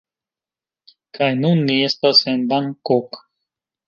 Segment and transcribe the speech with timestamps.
[1.17, 3.21] Kaj nun ni estas en Bangkok!